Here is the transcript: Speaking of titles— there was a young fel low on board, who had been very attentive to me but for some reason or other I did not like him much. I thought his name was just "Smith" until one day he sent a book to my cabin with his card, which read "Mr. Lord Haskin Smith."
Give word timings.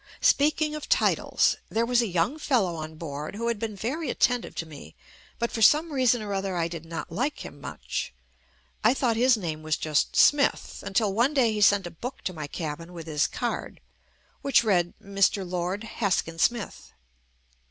Speaking 0.21 0.73
of 0.73 0.89
titles— 0.89 1.57
there 1.69 1.85
was 1.85 2.01
a 2.01 2.07
young 2.07 2.39
fel 2.39 2.63
low 2.63 2.75
on 2.77 2.95
board, 2.95 3.35
who 3.35 3.49
had 3.49 3.59
been 3.59 3.75
very 3.75 4.09
attentive 4.09 4.55
to 4.55 4.65
me 4.65 4.95
but 5.37 5.51
for 5.51 5.61
some 5.61 5.93
reason 5.93 6.23
or 6.23 6.33
other 6.33 6.55
I 6.57 6.67
did 6.67 6.85
not 6.85 7.11
like 7.11 7.45
him 7.45 7.61
much. 7.61 8.11
I 8.83 8.95
thought 8.95 9.15
his 9.15 9.37
name 9.37 9.61
was 9.61 9.77
just 9.77 10.15
"Smith" 10.15 10.83
until 10.83 11.13
one 11.13 11.35
day 11.35 11.53
he 11.53 11.61
sent 11.61 11.85
a 11.85 11.91
book 11.91 12.23
to 12.23 12.33
my 12.33 12.47
cabin 12.47 12.93
with 12.93 13.05
his 13.05 13.27
card, 13.27 13.79
which 14.41 14.63
read 14.63 14.95
"Mr. 14.99 15.47
Lord 15.47 15.83
Haskin 15.83 16.39
Smith." 16.39 16.93